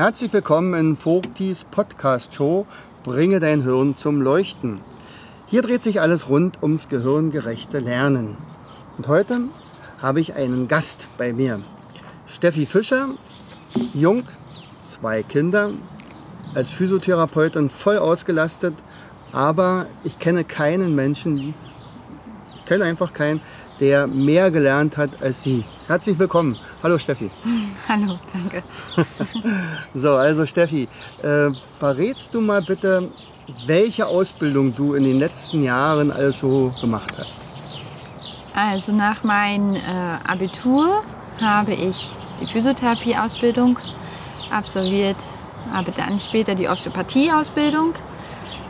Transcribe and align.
Herzlich 0.00 0.32
willkommen 0.32 0.72
in 0.72 0.96
Vogtis 0.96 1.64
Podcast 1.64 2.34
Show 2.34 2.66
Bringe 3.04 3.38
dein 3.38 3.60
Hirn 3.60 3.98
zum 3.98 4.22
Leuchten. 4.22 4.80
Hier 5.46 5.60
dreht 5.60 5.82
sich 5.82 6.00
alles 6.00 6.30
rund 6.30 6.62
ums 6.62 6.88
gehirngerechte 6.88 7.80
Lernen. 7.80 8.38
Und 8.96 9.08
heute 9.08 9.40
habe 10.00 10.20
ich 10.22 10.32
einen 10.32 10.68
Gast 10.68 11.06
bei 11.18 11.34
mir. 11.34 11.60
Steffi 12.26 12.64
Fischer, 12.64 13.08
jung, 13.92 14.22
zwei 14.78 15.22
Kinder, 15.22 15.72
als 16.54 16.70
Physiotherapeutin 16.70 17.68
voll 17.68 17.98
ausgelastet, 17.98 18.72
aber 19.32 19.84
ich 20.02 20.18
kenne 20.18 20.44
keinen 20.44 20.94
Menschen, 20.94 21.52
ich 22.56 22.64
kenne 22.64 22.84
einfach 22.84 23.12
keinen, 23.12 23.42
der 23.80 24.06
mehr 24.06 24.50
gelernt 24.50 24.96
hat 24.96 25.22
als 25.22 25.42
sie. 25.42 25.66
Herzlich 25.88 26.18
willkommen. 26.18 26.56
Hallo 26.82 26.98
Steffi. 26.98 27.30
Hallo, 27.90 28.20
danke. 28.32 28.62
so, 29.94 30.10
also 30.12 30.46
Steffi, 30.46 30.86
äh, 31.24 31.50
verrätst 31.80 32.32
du 32.32 32.40
mal 32.40 32.62
bitte, 32.62 33.08
welche 33.66 34.06
Ausbildung 34.06 34.72
du 34.76 34.94
in 34.94 35.02
den 35.02 35.18
letzten 35.18 35.64
Jahren 35.64 36.12
alles 36.12 36.38
so 36.38 36.72
gemacht 36.80 37.12
hast? 37.18 37.36
Also 38.54 38.92
nach 38.92 39.24
meinem 39.24 39.74
äh, 39.74 39.80
Abitur 40.24 41.02
habe 41.40 41.74
ich 41.74 42.08
die 42.40 42.46
Physiotherapie-Ausbildung 42.46 43.76
absolviert, 44.52 45.16
habe 45.72 45.90
dann 45.90 46.20
später 46.20 46.54
die 46.54 46.68
Osteopathie-Ausbildung 46.68 47.94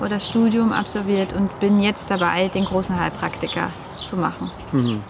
oder 0.01 0.19
Studium 0.19 0.73
absolviert 0.73 1.35
und 1.35 1.61
bin 1.61 1.83
jetzt 1.83 2.11
dabei, 2.11 2.49
den 2.49 2.65
großen 2.65 2.99
Heilpraktiker 2.99 3.69
zu 4.03 4.17
machen. 4.17 4.51
Mhm. 4.73 5.03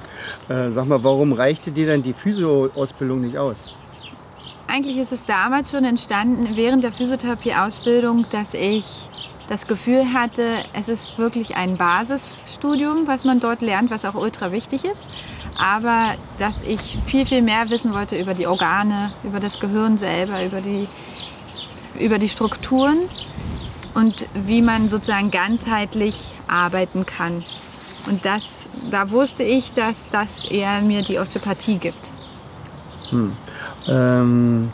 Äh, 0.48 0.70
sag 0.70 0.86
mal, 0.86 1.04
warum 1.04 1.32
reichte 1.32 1.70
dir 1.70 1.86
denn 1.86 2.02
die 2.02 2.12
Physio-Ausbildung 2.12 3.20
nicht 3.20 3.38
aus? 3.38 3.72
Eigentlich 4.70 4.98
ist 4.98 5.10
es 5.10 5.24
damals 5.24 5.72
schon 5.72 5.82
entstanden, 5.82 6.50
während 6.54 6.84
der 6.84 6.92
Physiotherapie-Ausbildung, 6.92 8.26
dass 8.30 8.54
ich 8.54 8.84
das 9.48 9.66
Gefühl 9.66 10.12
hatte, 10.12 10.64
es 10.74 10.88
ist 10.88 11.18
wirklich 11.18 11.56
ein 11.56 11.76
Basisstudium, 11.76 13.08
was 13.08 13.24
man 13.24 13.40
dort 13.40 13.62
lernt, 13.62 13.90
was 13.90 14.04
auch 14.04 14.14
ultra 14.14 14.52
wichtig 14.52 14.84
ist. 14.84 15.02
Aber 15.58 16.14
dass 16.38 16.62
ich 16.62 16.98
viel, 17.04 17.26
viel 17.26 17.42
mehr 17.42 17.68
wissen 17.68 17.92
wollte 17.92 18.16
über 18.16 18.32
die 18.32 18.46
Organe, 18.46 19.10
über 19.24 19.40
das 19.40 19.58
Gehirn 19.58 19.98
selber, 19.98 20.44
über 20.44 20.60
die, 20.60 20.86
über 21.98 22.20
die 22.20 22.28
Strukturen 22.28 22.98
und 23.94 24.28
wie 24.34 24.62
man 24.62 24.88
sozusagen 24.88 25.32
ganzheitlich 25.32 26.32
arbeiten 26.46 27.06
kann. 27.06 27.42
Und 28.06 28.24
das, 28.24 28.44
da 28.88 29.10
wusste 29.10 29.42
ich, 29.42 29.72
dass 29.72 29.96
das 30.12 30.44
eher 30.44 30.80
mir 30.80 31.02
die 31.02 31.18
Osteopathie 31.18 31.78
gibt. 31.78 32.12
Hm. 33.10 33.36
Ähm, 33.88 34.72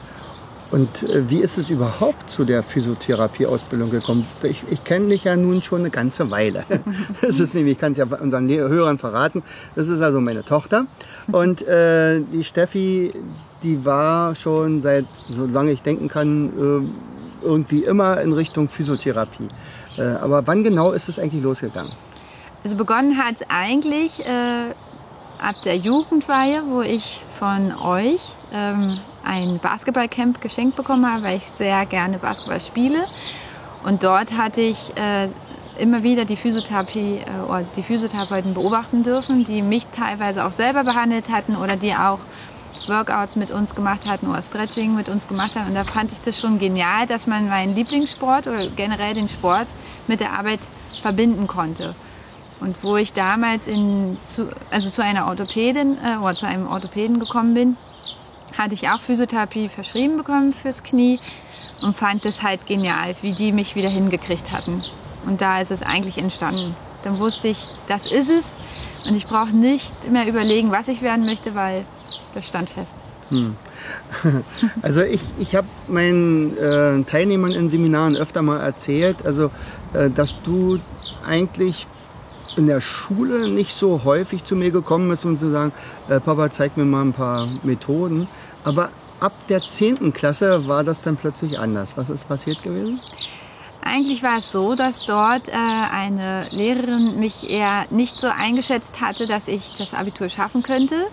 und 0.71 1.05
äh, 1.05 1.29
wie 1.31 1.39
ist 1.39 1.59
es 1.59 1.71
überhaupt 1.71 2.29
zu 2.29 2.45
der 2.45 2.63
Physiotherapie-Ausbildung 2.63 3.91
gekommen? 3.91 4.27
Ich, 4.43 4.65
ich 4.69 4.83
kenne 4.83 5.09
dich 5.11 5.25
ja 5.25 5.37
nun 5.37 5.63
schon 5.63 5.81
eine 5.81 5.91
ganze 5.91 6.31
Weile. 6.31 6.65
Das 7.21 7.39
ist 7.39 7.55
nämlich, 7.55 7.75
ich 7.75 7.79
kann 7.79 7.93
es 7.93 7.99
ja 7.99 8.05
unseren 8.05 8.49
Hörern 8.49 8.99
verraten, 8.99 9.43
das 9.75 9.89
ist 9.89 10.01
also 10.01 10.21
meine 10.21 10.45
Tochter. 10.45 10.87
Und 11.31 11.63
äh, 11.63 12.21
die 12.21 12.45
Steffi, 12.45 13.13
die 13.63 13.85
war 13.85 14.35
schon 14.35 14.81
seit, 14.81 15.07
solange 15.19 15.71
ich 15.71 15.83
denken 15.83 16.09
kann, 16.09 16.91
äh, 17.43 17.45
irgendwie 17.47 17.85
immer 17.85 18.21
in 18.21 18.33
Richtung 18.33 18.69
Physiotherapie. 18.69 19.49
Äh, 19.97 20.03
aber 20.03 20.47
wann 20.47 20.65
genau 20.65 20.93
ist 20.93 21.09
es 21.09 21.19
eigentlich 21.19 21.43
losgegangen? 21.43 21.93
Also 22.65 22.77
begonnen 22.77 23.17
hat 23.17 23.37
es 23.37 23.47
eigentlich 23.49 24.27
äh, 24.27 24.73
ab 25.39 25.55
der 25.65 25.77
Jugendweihe, 25.77 26.63
wo 26.69 26.83
ich 26.83 27.23
von 27.39 27.73
euch 27.73 28.33
ähm, 28.53 29.01
ein 29.25 29.59
Basketballcamp 29.59 30.41
geschenkt 30.41 30.77
bekommen 30.77 31.11
habe, 31.11 31.23
weil 31.25 31.37
ich 31.39 31.45
sehr 31.59 31.85
gerne 31.87 32.19
Basketball 32.19 32.61
spiele. 32.61 33.05
Und 33.85 34.03
dort 34.03 34.33
hatte 34.33 34.61
ich 34.61 34.97
äh, 34.97 35.29
immer 35.79 36.03
wieder 36.03 36.25
die 36.25 36.37
Physiotherapie 36.37 37.21
äh, 37.21 37.49
oder 37.49 37.65
die 37.77 37.83
Physiotherapeuten 37.83 38.55
beobachten 38.55 39.03
dürfen, 39.03 39.45
die 39.45 39.63
mich 39.63 39.87
teilweise 39.95 40.45
auch 40.45 40.53
selber 40.53 40.85
behandelt 40.85 41.31
hatten 41.31 41.57
oder 41.57 41.77
die 41.77 41.95
auch 41.95 42.21
Workouts 42.89 43.37
mit 43.37 43.51
uns 43.51 43.75
gemacht 43.75 44.07
hatten 44.07 44.29
oder 44.29 44.43
Stretching 44.43 44.95
mit 44.95 45.09
uns 45.09 45.29
gemacht 45.29 45.57
haben. 45.57 45.69
Und 45.69 45.75
da 45.75 45.85
fand 45.85 46.13
ich 46.13 46.21
das 46.21 46.39
schon 46.39 46.59
genial, 46.59 47.07
dass 47.07 47.27
man 47.27 47.49
meinen 47.49 47.75
Lieblingssport 47.75 48.47
oder 48.47 48.69
generell 48.69 49.15
den 49.15 49.29
Sport 49.29 49.69
mit 50.07 50.21
der 50.21 50.33
Arbeit 50.33 50.61
verbinden 51.01 51.47
konnte. 51.47 51.95
Und 52.61 52.83
wo 52.83 52.97
ich 52.97 53.13
damals 53.13 53.67
in, 53.67 54.17
zu, 54.25 54.49
also 54.71 54.91
zu 54.91 55.03
einer 55.03 55.27
Orthopädin 55.27 55.99
äh, 56.03 56.17
oder 56.17 56.35
zu 56.35 56.47
einem 56.47 56.67
Orthopäden 56.67 57.19
gekommen 57.21 57.55
bin, 57.55 57.77
hatte 58.57 58.75
ich 58.75 58.89
auch 58.89 59.01
Physiotherapie 59.01 59.69
verschrieben 59.69 60.17
bekommen 60.17 60.53
fürs 60.53 60.83
Knie 60.83 61.19
und 61.83 61.97
fand 61.97 62.25
das 62.25 62.43
halt 62.43 62.67
genial, 62.67 63.15
wie 63.23 63.33
die 63.33 63.53
mich 63.53 63.77
wieder 63.77 63.89
hingekriegt 63.89 64.53
hatten. 64.53 64.83
Und 65.27 65.41
da 65.41 65.61
ist 65.61 65.71
es 65.71 65.83
eigentlich 65.83 66.19
entstanden. 66.19 66.75
Dann 67.03 67.19
wusste 67.19 67.49
ich, 67.49 67.59
das 67.89 68.11
ist 68.11 68.31
es 68.31 68.53
und 69.07 69.15
ich 69.15 69.27
brauche 69.27 69.55
nicht 69.55 70.11
mehr 70.11 70.27
überlegen, 70.27 70.73
was 70.73 70.89
ich 70.89 71.03
werden 71.03 71.25
möchte, 71.25 71.55
weil 71.55 71.85
das 72.35 72.47
stand 72.47 72.71
fest. 72.71 72.93
Hm. 73.31 73.57
Also 74.83 75.03
ich, 75.03 75.21
ich 75.39 75.55
habe 75.55 75.67
meinen 75.89 76.57
äh, 76.57 77.03
Teilnehmern 77.05 77.53
in 77.53 77.69
Seminaren 77.69 78.17
öfter 78.17 78.43
mal 78.43 78.59
erzählt, 78.59 79.25
also 79.25 79.51
äh, 79.93 80.11
dass 80.11 80.41
du 80.43 80.79
eigentlich 81.25 81.87
in 82.57 82.67
der 82.67 82.81
Schule 82.81 83.49
nicht 83.49 83.75
so 83.75 84.03
häufig 84.05 84.45
zu 84.45 84.57
mir 84.57 84.71
gekommen 84.71 85.11
ist 85.11 85.25
und 85.25 85.39
zu 85.39 85.51
sagen, 85.51 85.73
äh, 86.09 86.21
Papa, 86.21 86.51
zeig 86.51 86.77
mir 86.77 86.85
mal 86.85 87.03
ein 87.03 87.13
paar 87.13 87.47
Methoden. 87.63 88.29
Aber 88.67 88.91
ab 89.21 89.33
der 89.49 89.67
10. 89.67 90.13
Klasse 90.13 90.67
war 90.67 90.83
das 90.83 91.01
dann 91.03 91.17
plötzlich 91.17 91.59
anders. 91.59 91.97
Was 91.97 92.11
ist 92.11 92.29
passiert 92.29 92.63
gewesen? 92.65 93.01
Eigentlich 93.81 94.25
war 94.25 94.39
es 94.39 94.51
so, 94.51 94.75
dass 94.75 95.05
dort 95.05 95.49
äh, 95.49 95.53
eine 95.53 96.45
Lehrerin 96.51 97.21
mich 97.21 97.49
eher 97.49 97.87
nicht 97.91 98.19
so 98.19 98.27
eingeschätzt 98.27 99.01
hatte, 99.01 99.29
dass 99.29 99.47
ich 99.47 99.77
das 99.79 99.95
Abitur 99.95 100.29
schaffen 100.29 100.65
könnte. 100.65 101.07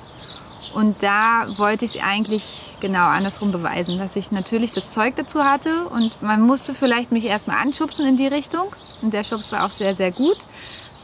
Und 0.73 1.03
da 1.03 1.45
wollte 1.57 1.85
ich 1.85 1.97
es 1.97 2.01
eigentlich 2.01 2.43
genau 2.79 3.05
andersrum 3.05 3.51
beweisen, 3.51 3.99
dass 3.99 4.15
ich 4.15 4.31
natürlich 4.31 4.71
das 4.71 4.89
Zeug 4.89 5.15
dazu 5.15 5.43
hatte 5.43 5.85
und 5.89 6.19
man 6.23 6.41
musste 6.41 6.73
vielleicht 6.73 7.11
mich 7.11 7.25
erstmal 7.25 7.57
anschubsen 7.57 8.07
in 8.07 8.17
die 8.17 8.25
Richtung. 8.25 8.75
Und 9.03 9.13
der 9.13 9.23
Schubs 9.23 9.51
war 9.51 9.65
auch 9.65 9.69
sehr, 9.69 9.95
sehr 9.95 10.11
gut. 10.11 10.37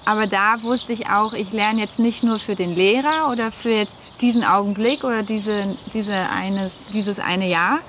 Aber 0.05 0.25
da 0.25 0.63
wusste 0.63 0.91
ich 0.91 1.07
auch, 1.07 1.33
ich 1.33 1.53
lerne 1.53 1.81
jetzt 1.81 1.99
nicht 1.99 2.23
nur 2.23 2.39
für 2.39 2.55
den 2.55 2.73
Lehrer 2.73 3.29
oder 3.31 3.51
für 3.51 3.69
jetzt 3.69 4.08
diesen 4.21 4.43
Augenblick 4.43 5.03
oder 5.03 5.23
diese, 5.23 5.75
diese 5.93 6.15
eine, 6.15 6.71
dieses 6.93 7.19
eine 7.19 7.47
Jahr, 7.47 7.79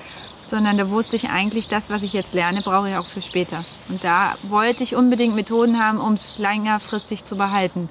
sondern 0.46 0.78
da 0.78 0.90
wusste 0.90 1.16
ich 1.16 1.28
eigentlich, 1.28 1.68
das, 1.68 1.90
was 1.90 2.02
ich 2.02 2.12
jetzt 2.12 2.34
lerne, 2.34 2.62
brauche 2.62 2.90
ich 2.90 2.96
auch 2.96 3.06
für 3.06 3.22
später. 3.22 3.64
Und 3.88 4.02
da 4.02 4.34
wollte 4.42 4.82
ich 4.82 4.96
unbedingt 4.96 5.34
Methoden 5.34 5.82
haben, 5.82 6.00
um 6.00 6.14
es 6.14 6.38
längerfristig 6.38 7.24
zu 7.24 7.36
behalten. 7.36 7.88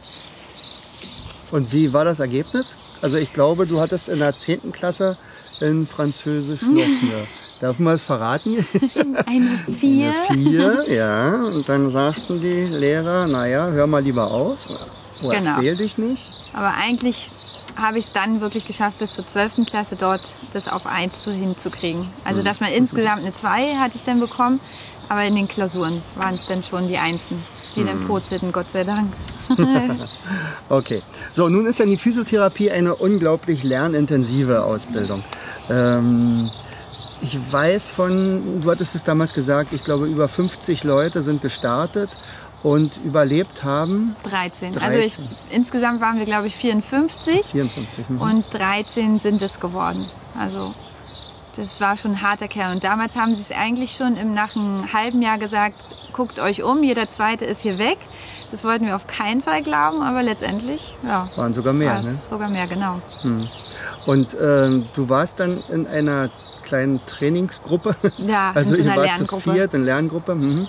Und 1.51 1.71
wie 1.71 1.93
war 1.93 2.05
das 2.05 2.19
Ergebnis? 2.19 2.75
Also 3.01 3.17
ich 3.17 3.33
glaube, 3.33 3.65
du 3.65 3.79
hattest 3.79 4.09
in 4.09 4.19
der 4.19 4.33
10. 4.33 4.71
Klasse 4.71 5.17
in 5.61 5.87
Französisch 5.87 6.61
noch 6.61 6.83
eine 6.83 7.27
Darf 7.59 7.77
man 7.77 7.95
es 7.95 8.03
verraten? 8.03 8.65
Eine 9.25 9.59
Vier. 9.79 10.13
Eine 10.29 10.43
Vier, 10.43 10.85
ja. 10.95 11.35
Und 11.35 11.67
dann 11.67 11.91
sagten 11.91 12.39
die 12.39 12.63
Lehrer, 12.63 13.27
naja, 13.27 13.67
hör 13.69 13.85
mal 13.85 14.01
lieber 14.01 14.31
auf. 14.31 14.69
Oh, 15.21 15.29
genau. 15.29 15.59
dich 15.59 15.97
nicht. 15.97 16.37
Aber 16.53 16.73
eigentlich 16.75 17.29
habe 17.81 17.99
ich 17.99 18.05
es 18.07 18.11
dann 18.11 18.41
wirklich 18.41 18.65
geschafft, 18.65 18.99
bis 18.99 19.13
zur 19.13 19.25
12. 19.25 19.65
Klasse 19.65 19.95
dort 19.95 20.21
das 20.53 20.67
auf 20.67 20.85
1 20.85 21.21
zu 21.21 21.31
hinzukriegen. 21.31 22.07
Also, 22.23 22.43
dass 22.43 22.59
man 22.59 22.71
insgesamt 22.71 23.21
eine 23.21 23.33
2 23.33 23.75
hatte 23.75 23.95
ich 23.95 24.03
dann 24.03 24.19
bekommen, 24.19 24.59
aber 25.07 25.23
in 25.23 25.35
den 25.35 25.47
Klausuren 25.47 26.01
waren 26.15 26.35
es 26.35 26.45
dann 26.45 26.63
schon 26.63 26.87
die 26.87 26.97
Einsen, 26.97 27.43
die 27.75 27.83
dann 27.83 28.05
purzelten, 28.05 28.51
Gott 28.51 28.67
sei 28.71 28.83
Dank. 28.83 29.13
okay. 30.69 31.01
So, 31.33 31.49
nun 31.49 31.65
ist 31.65 31.79
ja 31.79 31.85
die 31.85 31.97
Physiotherapie 31.97 32.69
eine 32.69 32.95
unglaublich 32.95 33.63
lernintensive 33.63 34.63
Ausbildung. 34.63 35.23
Ähm, 35.69 36.49
ich 37.21 37.37
weiß 37.51 37.89
von, 37.89 38.61
du 38.61 38.71
hattest 38.71 38.95
es 38.95 39.03
damals 39.03 39.33
gesagt, 39.33 39.73
ich 39.73 39.83
glaube 39.83 40.07
über 40.07 40.27
50 40.27 40.83
Leute 40.83 41.21
sind 41.21 41.41
gestartet 41.41 42.09
und 42.63 42.99
überlebt 43.03 43.63
haben. 43.63 44.15
13. 44.23 44.73
13. 44.73 44.81
Also 44.81 44.97
ich, 44.99 45.17
insgesamt 45.49 46.01
waren 46.01 46.17
wir, 46.17 46.25
glaube 46.25 46.47
ich, 46.47 46.55
54. 46.55 47.45
54. 47.45 48.09
Mhm. 48.09 48.21
Und 48.21 48.53
13 48.53 49.19
sind 49.19 49.41
es 49.41 49.59
geworden. 49.59 50.05
Also 50.37 50.73
das 51.55 51.81
war 51.81 51.97
schon 51.97 52.11
ein 52.11 52.21
harter 52.21 52.47
Kerl. 52.47 52.73
Und 52.73 52.83
damals 52.83 53.15
haben 53.15 53.35
sie 53.35 53.41
es 53.41 53.51
eigentlich 53.51 53.95
schon 53.95 54.17
im, 54.17 54.33
nach 54.33 54.55
einem 54.55 54.93
halben 54.93 55.21
Jahr 55.21 55.37
gesagt, 55.37 55.75
guckt 56.13 56.39
euch 56.39 56.63
um, 56.63 56.83
jeder 56.83 57.09
Zweite 57.09 57.45
ist 57.45 57.61
hier 57.61 57.77
weg. 57.77 57.97
Das 58.51 58.63
wollten 58.63 58.85
wir 58.85 58.95
auf 58.95 59.07
keinen 59.07 59.41
Fall 59.41 59.61
glauben, 59.63 60.01
aber 60.01 60.23
letztendlich, 60.23 60.95
ja. 61.03 61.27
Waren 61.35 61.53
sogar 61.53 61.73
mehr, 61.73 62.01
ne? 62.01 62.11
Sogar 62.11 62.49
mehr, 62.49 62.67
genau. 62.67 63.01
Hm. 63.21 63.47
Und 64.05 64.35
ähm, 64.41 64.87
du 64.93 65.09
warst 65.09 65.39
dann 65.39 65.61
in 65.69 65.85
einer 65.87 66.29
kleinen 66.63 67.05
Trainingsgruppe. 67.05 67.95
Ja, 68.17 68.51
also 68.55 68.71
in 68.71 68.77
so 68.77 68.83
ihr 68.83 68.91
einer 68.91 69.01
wart 69.01 69.15
zu 69.15 69.19
Lerngruppe. 69.19 69.51
viert 69.53 69.73
in 69.73 69.83
Lerngruppe. 69.83 70.35
Mhm. 70.35 70.67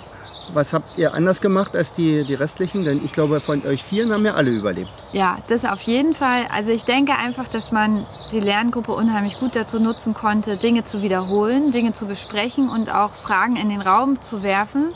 Was 0.53 0.73
habt 0.73 0.97
ihr 0.97 1.13
anders 1.13 1.41
gemacht 1.41 1.75
als 1.75 1.93
die, 1.93 2.23
die 2.23 2.33
restlichen? 2.33 2.83
Denn 2.83 3.01
ich 3.03 3.13
glaube, 3.13 3.39
von 3.39 3.65
euch 3.65 3.83
vieren 3.83 4.11
haben 4.11 4.25
ja 4.25 4.33
alle 4.33 4.51
überlebt. 4.51 4.91
Ja, 5.13 5.37
das 5.47 5.65
auf 5.65 5.81
jeden 5.81 6.13
Fall. 6.13 6.45
Also 6.53 6.71
ich 6.71 6.83
denke 6.83 7.13
einfach, 7.13 7.47
dass 7.47 7.71
man 7.71 8.05
die 8.31 8.39
Lerngruppe 8.39 8.91
unheimlich 8.91 9.39
gut 9.39 9.55
dazu 9.55 9.79
nutzen 9.79 10.13
konnte, 10.13 10.57
Dinge 10.57 10.83
zu 10.83 11.01
wiederholen, 11.01 11.71
Dinge 11.71 11.93
zu 11.93 12.05
besprechen 12.05 12.69
und 12.69 12.93
auch 12.93 13.11
Fragen 13.11 13.55
in 13.55 13.69
den 13.69 13.81
Raum 13.81 14.21
zu 14.21 14.43
werfen, 14.43 14.93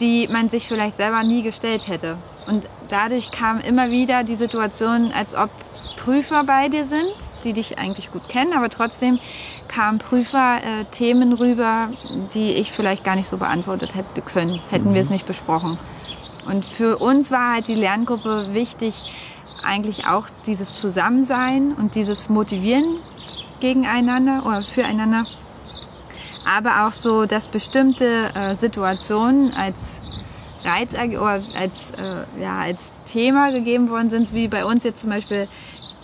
die 0.00 0.28
man 0.32 0.48
sich 0.48 0.68
vielleicht 0.68 0.96
selber 0.96 1.22
nie 1.24 1.42
gestellt 1.42 1.88
hätte. 1.88 2.16
Und 2.46 2.66
dadurch 2.88 3.30
kam 3.30 3.60
immer 3.60 3.90
wieder 3.90 4.24
die 4.24 4.36
Situation, 4.36 5.12
als 5.12 5.34
ob 5.34 5.50
Prüfer 5.96 6.44
bei 6.44 6.68
dir 6.68 6.86
sind, 6.86 7.14
die 7.44 7.52
dich 7.52 7.78
eigentlich 7.78 8.12
gut 8.12 8.28
kennen, 8.28 8.52
aber 8.52 8.68
trotzdem 8.68 9.18
kamen 9.68 9.98
Prüfer 9.98 10.58
äh, 10.58 10.84
Themen 10.86 11.32
rüber, 11.32 11.90
die 12.34 12.52
ich 12.52 12.72
vielleicht 12.72 13.04
gar 13.04 13.16
nicht 13.16 13.28
so 13.28 13.36
beantwortet 13.36 13.94
hätte 13.94 14.22
können, 14.22 14.60
hätten 14.70 14.94
wir 14.94 15.00
es 15.00 15.10
nicht 15.10 15.26
besprochen. 15.26 15.78
Und 16.46 16.64
für 16.64 16.98
uns 16.98 17.30
war 17.30 17.54
halt 17.54 17.68
die 17.68 17.74
Lerngruppe 17.74 18.54
wichtig, 18.54 19.12
eigentlich 19.62 20.06
auch 20.06 20.28
dieses 20.46 20.74
Zusammensein 20.74 21.72
und 21.72 21.94
dieses 21.94 22.28
Motivieren 22.28 22.96
gegeneinander 23.60 24.44
oder 24.46 24.62
füreinander. 24.62 25.24
Aber 26.46 26.86
auch 26.86 26.92
so, 26.92 27.26
dass 27.26 27.48
bestimmte 27.48 28.30
äh, 28.34 28.54
Situationen 28.54 29.52
als 29.54 29.76
Reiz 30.64 30.92
oder 30.92 31.28
als, 31.28 31.50
äh, 31.56 32.42
ja, 32.42 32.58
als 32.60 32.92
Thema 33.04 33.50
gegeben 33.50 33.90
worden 33.90 34.10
sind, 34.10 34.32
wie 34.32 34.48
bei 34.48 34.64
uns 34.64 34.84
jetzt 34.84 35.00
zum 35.00 35.10
Beispiel 35.10 35.48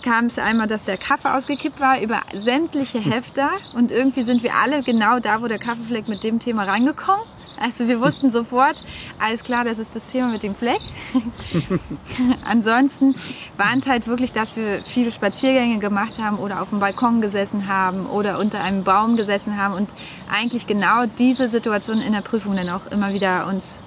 kam 0.05 0.27
es 0.27 0.37
einmal, 0.37 0.67
dass 0.67 0.85
der 0.85 0.97
Kaffee 0.97 1.33
ausgekippt 1.33 1.79
war 1.79 1.99
über 1.99 2.21
sämtliche 2.31 2.99
Hefter 2.99 3.49
und 3.73 3.91
irgendwie 3.91 4.21
sind 4.21 4.43
wir 4.43 4.53
alle 4.53 4.83
genau 4.83 5.19
da, 5.19 5.41
wo 5.41 5.47
der 5.47 5.57
Kaffeefleck 5.57 6.07
mit 6.07 6.23
dem 6.23 6.39
Thema 6.39 6.63
rangekommen. 6.63 7.25
Also 7.59 7.87
wir 7.87 7.99
wussten 7.99 8.29
sofort, 8.29 8.75
alles 9.19 9.43
klar, 9.43 9.63
das 9.63 9.79
ist 9.79 9.95
das 9.95 10.03
Thema 10.11 10.27
mit 10.27 10.43
dem 10.43 10.53
Fleck. 10.53 10.79
Ansonsten 12.45 13.15
waren 13.57 13.79
es 13.79 13.87
halt 13.87 14.05
wirklich, 14.05 14.31
dass 14.31 14.55
wir 14.55 14.77
viele 14.77 15.11
Spaziergänge 15.11 15.79
gemacht 15.79 16.19
haben 16.19 16.37
oder 16.37 16.61
auf 16.61 16.69
dem 16.69 16.79
Balkon 16.79 17.21
gesessen 17.21 17.67
haben 17.67 18.05
oder 18.05 18.37
unter 18.37 18.63
einem 18.63 18.83
Baum 18.83 19.17
gesessen 19.17 19.57
haben 19.57 19.73
und 19.73 19.89
eigentlich 20.31 20.67
genau 20.67 21.05
diese 21.17 21.49
Situation 21.49 21.99
in 21.99 22.13
der 22.13 22.21
Prüfung 22.21 22.55
dann 22.55 22.69
auch 22.69 22.91
immer 22.91 23.11
wieder 23.13 23.47
uns 23.47 23.79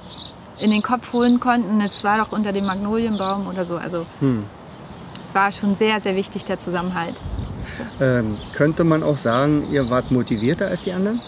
in 0.61 0.73
den 0.73 0.83
Kopf 0.83 1.13
holen 1.13 1.39
konnten. 1.39 1.81
Es 1.81 2.03
war 2.03 2.19
doch 2.19 2.33
unter 2.33 2.53
dem 2.53 2.67
Magnolienbaum 2.67 3.47
oder 3.47 3.65
so. 3.65 3.77
Also 3.77 4.05
es 5.29 5.35
war 5.35 5.53
schon 5.53 5.77
sehr, 5.77 6.01
sehr 6.01 6.17
wichtig, 6.17 6.47
der 6.47 6.59
Zusammenhalt. 6.59 7.15
Ähm, 8.01 8.39
könnte 8.55 8.83
man 8.83 9.03
auch 9.03 9.19
sagen, 9.19 9.67
ihr 9.71 9.91
wart 9.91 10.11
motivierter 10.11 10.69
als 10.69 10.85
die 10.85 10.93
anderen? 10.93 11.21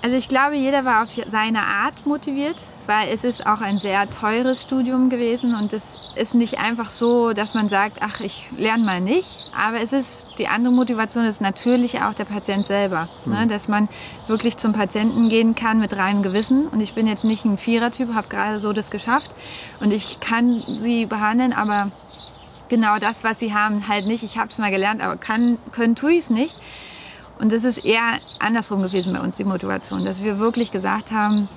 Also 0.00 0.16
ich 0.16 0.28
glaube, 0.28 0.54
jeder 0.54 0.84
war 0.84 1.02
auf 1.02 1.08
seine 1.28 1.62
Art 1.62 2.06
motiviert, 2.06 2.54
weil 2.86 3.08
es 3.12 3.24
ist 3.24 3.48
auch 3.48 3.60
ein 3.60 3.78
sehr 3.78 4.08
teures 4.08 4.62
Studium 4.62 5.10
gewesen 5.10 5.56
und 5.56 5.72
es 5.72 6.12
ist 6.14 6.36
nicht 6.36 6.60
einfach 6.60 6.88
so, 6.88 7.32
dass 7.32 7.54
man 7.54 7.68
sagt, 7.68 7.98
ach, 8.00 8.20
ich 8.20 8.48
lerne 8.56 8.84
mal 8.84 9.00
nicht. 9.00 9.50
Aber 9.58 9.80
es 9.80 9.92
ist, 9.92 10.28
die 10.38 10.46
andere 10.46 10.72
Motivation 10.72 11.24
ist 11.24 11.40
natürlich 11.40 12.00
auch 12.00 12.14
der 12.14 12.26
Patient 12.26 12.64
selber, 12.64 13.08
ne? 13.26 13.48
dass 13.48 13.66
man 13.66 13.88
wirklich 14.28 14.56
zum 14.56 14.72
Patienten 14.72 15.28
gehen 15.28 15.56
kann 15.56 15.80
mit 15.80 15.96
reinem 15.96 16.22
Gewissen. 16.22 16.68
Und 16.68 16.80
ich 16.80 16.94
bin 16.94 17.08
jetzt 17.08 17.24
nicht 17.24 17.44
ein 17.44 17.58
Vierertyp, 17.58 18.14
habe 18.14 18.28
gerade 18.28 18.60
so 18.60 18.72
das 18.72 18.90
geschafft 18.90 19.32
und 19.80 19.92
ich 19.92 20.20
kann 20.20 20.60
sie 20.60 21.06
behandeln, 21.06 21.52
aber 21.52 21.90
genau 22.68 22.98
das, 22.98 23.24
was 23.24 23.38
sie 23.38 23.54
haben, 23.54 23.88
halt 23.88 24.06
nicht. 24.06 24.22
Ich 24.22 24.38
habe 24.38 24.50
es 24.50 24.58
mal 24.58 24.70
gelernt, 24.70 25.00
aber 25.02 25.16
kann, 25.16 25.58
können 25.72 25.94
tue 25.96 26.12
ich 26.12 26.18
es 26.20 26.30
nicht. 26.30 26.54
Und 27.38 27.52
das 27.52 27.64
ist 27.64 27.84
eher 27.84 28.18
andersrum 28.40 28.82
gewesen 28.82 29.12
bei 29.12 29.20
uns, 29.20 29.36
die 29.36 29.44
Motivation, 29.44 30.04
dass 30.04 30.22
wir 30.22 30.38
wirklich 30.38 30.70
gesagt 30.70 31.12
haben, 31.12 31.48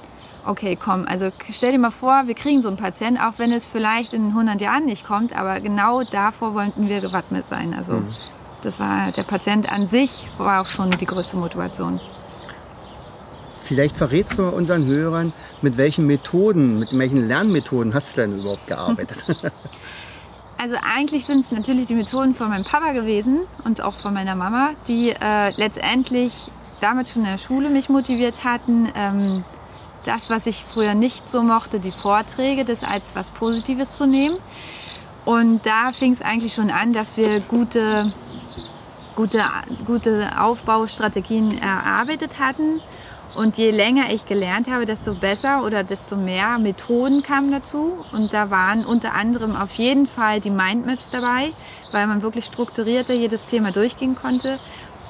okay, 0.45 0.75
komm, 0.79 1.05
also 1.07 1.31
stell 1.51 1.71
dir 1.71 1.79
mal 1.79 1.91
vor, 1.91 2.23
wir 2.27 2.35
kriegen 2.35 2.61
so 2.61 2.67
einen 2.67 2.77
Patienten, 2.77 3.19
auch 3.19 3.33
wenn 3.37 3.51
es 3.51 3.65
vielleicht 3.67 4.13
in 4.13 4.27
100 4.27 4.61
Jahren 4.61 4.85
nicht 4.85 5.05
kommt, 5.05 5.35
aber 5.35 5.59
genau 5.59 6.03
davor 6.03 6.53
wollten 6.53 6.87
wir 6.87 6.99
gewappnet 7.01 7.45
sein. 7.47 7.73
Also 7.73 7.93
Mhm. 7.93 8.07
das 8.61 8.79
war, 8.79 9.11
der 9.11 9.23
Patient 9.23 9.71
an 9.71 9.87
sich 9.87 10.29
war 10.37 10.61
auch 10.61 10.67
schon 10.67 10.91
die 10.91 11.05
größte 11.05 11.35
Motivation. 11.37 11.99
Vielleicht 13.63 13.95
verrätst 13.95 14.37
du 14.37 14.47
unseren 14.47 14.85
Hörern, 14.85 15.33
mit 15.61 15.77
welchen 15.77 16.05
Methoden, 16.05 16.79
mit 16.79 16.97
welchen 16.97 17.27
Lernmethoden 17.27 17.93
hast 17.93 18.17
du 18.17 18.21
denn 18.21 18.37
überhaupt 18.37 18.67
gearbeitet? 18.67 19.17
Also 20.61 20.75
eigentlich 20.79 21.25
sind 21.25 21.43
es 21.43 21.51
natürlich 21.51 21.87
die 21.87 21.95
Methoden 21.95 22.35
von 22.35 22.49
meinem 22.49 22.63
Papa 22.63 22.91
gewesen 22.91 23.47
und 23.63 23.81
auch 23.81 23.95
von 23.95 24.13
meiner 24.13 24.35
Mama, 24.35 24.73
die 24.87 25.09
äh, 25.09 25.49
letztendlich 25.55 26.51
damals 26.81 27.11
schon 27.11 27.23
in 27.23 27.31
der 27.31 27.39
Schule 27.39 27.71
mich 27.71 27.89
motiviert 27.89 28.43
hatten, 28.43 28.87
ähm, 28.93 29.43
das, 30.05 30.29
was 30.29 30.45
ich 30.45 30.63
früher 30.63 30.93
nicht 30.93 31.27
so 31.27 31.41
mochte, 31.41 31.79
die 31.79 31.89
Vorträge, 31.89 32.63
das 32.63 32.83
als 32.83 33.15
was 33.15 33.31
Positives 33.31 33.95
zu 33.95 34.05
nehmen. 34.05 34.37
Und 35.25 35.65
da 35.65 35.91
fing 35.93 36.13
es 36.13 36.21
eigentlich 36.21 36.53
schon 36.53 36.69
an, 36.69 36.93
dass 36.93 37.17
wir 37.17 37.39
gute, 37.39 38.13
gute, 39.15 39.43
gute 39.87 40.29
Aufbaustrategien 40.39 41.59
erarbeitet 41.59 42.37
hatten. 42.37 42.81
Und 43.35 43.57
je 43.57 43.71
länger 43.71 44.11
ich 44.11 44.25
gelernt 44.25 44.69
habe, 44.69 44.85
desto 44.85 45.13
besser 45.13 45.63
oder 45.63 45.83
desto 45.83 46.17
mehr 46.17 46.57
Methoden 46.59 47.23
kamen 47.23 47.51
dazu. 47.51 48.05
Und 48.11 48.33
da 48.33 48.49
waren 48.49 48.83
unter 48.85 49.13
anderem 49.13 49.55
auf 49.55 49.73
jeden 49.73 50.05
Fall 50.05 50.41
die 50.41 50.49
Mindmaps 50.49 51.09
dabei, 51.09 51.53
weil 51.91 52.07
man 52.07 52.21
wirklich 52.21 52.45
strukturierter 52.45 53.13
jedes 53.13 53.45
Thema 53.45 53.71
durchgehen 53.71 54.15
konnte. 54.15 54.59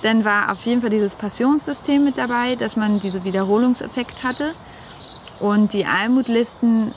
Dann 0.04 0.24
war 0.24 0.52
auf 0.52 0.66
jeden 0.66 0.82
Fall 0.82 0.92
dieses 0.92 1.16
Passionssystem 1.16 2.04
mit 2.04 2.18
dabei, 2.18 2.56
dass 2.56 2.76
man 2.76 3.00
diesen 3.00 3.24
Wiederholungseffekt 3.24 4.24
hatte. 4.24 4.54
Und 5.40 5.74
die 5.74 5.86
Almutlisten 5.86 6.94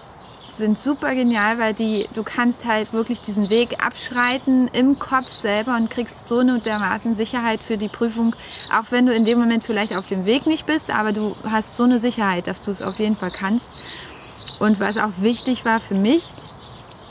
sind 0.56 0.78
super 0.78 1.14
genial, 1.14 1.58
weil 1.58 1.74
die, 1.74 2.08
du 2.14 2.22
kannst 2.22 2.64
halt 2.64 2.92
wirklich 2.92 3.20
diesen 3.20 3.50
Weg 3.50 3.84
abschreiten 3.84 4.68
im 4.72 4.98
Kopf 4.98 5.28
selber 5.28 5.76
und 5.76 5.90
kriegst 5.90 6.28
so 6.28 6.38
eine 6.38 6.58
dermaßen 6.58 7.16
Sicherheit 7.16 7.62
für 7.62 7.76
die 7.76 7.88
Prüfung, 7.88 8.34
auch 8.72 8.90
wenn 8.90 9.06
du 9.06 9.14
in 9.14 9.24
dem 9.24 9.38
Moment 9.38 9.64
vielleicht 9.64 9.94
auf 9.96 10.06
dem 10.06 10.24
Weg 10.24 10.46
nicht 10.46 10.66
bist, 10.66 10.90
aber 10.90 11.12
du 11.12 11.36
hast 11.48 11.76
so 11.76 11.84
eine 11.84 11.98
Sicherheit, 11.98 12.46
dass 12.46 12.62
du 12.62 12.70
es 12.70 12.82
auf 12.82 12.98
jeden 12.98 13.16
Fall 13.16 13.30
kannst. 13.30 13.68
Und 14.58 14.80
was 14.80 14.98
auch 14.98 15.12
wichtig 15.18 15.64
war 15.64 15.80
für 15.80 15.94
mich, 15.94 16.24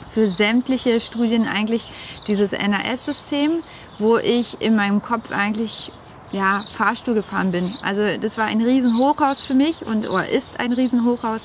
für 0.08 0.26
sämtliche 0.26 1.00
Studien 1.00 1.46
eigentlich 1.46 1.86
dieses 2.28 2.52
NAS-System, 2.52 3.62
wo 3.98 4.16
ich 4.16 4.60
in 4.60 4.76
meinem 4.76 5.02
Kopf 5.02 5.32
eigentlich 5.32 5.92
ja, 6.32 6.64
Fahrstuhl 6.72 7.14
gefahren 7.14 7.52
bin. 7.52 7.72
Also 7.82 8.16
das 8.20 8.38
war 8.38 8.46
ein 8.46 8.60
Riesenhochhaus 8.60 9.40
für 9.40 9.54
mich 9.54 9.86
und 9.86 10.08
oder 10.08 10.28
ist 10.28 10.58
ein 10.58 10.72
Riesenhochhaus. 10.72 11.42